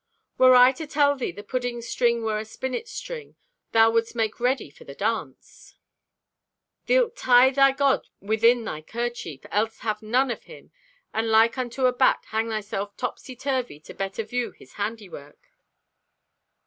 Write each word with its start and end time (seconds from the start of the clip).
"Were 0.39 0.55
I 0.55 0.71
to 0.71 0.87
tell 0.87 1.15
thee 1.15 1.29
the 1.31 1.43
pudding 1.43 1.79
string 1.79 2.23
were 2.23 2.39
a 2.39 2.43
spinet's 2.45 2.89
string, 2.91 3.35
thou 3.71 3.91
wouldst 3.91 4.15
make 4.15 4.39
ready 4.39 4.71
for 4.71 4.83
the 4.83 4.95
dance." 4.95 5.75
"Thee'lt 6.87 7.15
tie 7.15 7.51
thy 7.51 7.71
God 7.71 8.07
within 8.19 8.63
thy 8.65 8.81
kerchief, 8.81 9.45
else 9.51 9.81
have 9.81 10.01
none 10.01 10.31
of 10.31 10.45
Him, 10.45 10.71
and 11.13 11.29
like 11.29 11.55
unto 11.55 11.85
a 11.85 11.93
bat, 11.93 12.23
hang 12.29 12.49
thyself 12.49 12.97
topsy 12.97 13.35
turvy 13.35 13.79
to 13.81 13.93
better 13.93 14.23
view 14.23 14.49
His 14.49 14.73
handiwork." 14.73 15.37